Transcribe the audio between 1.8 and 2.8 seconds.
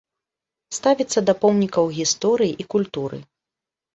гісторыі і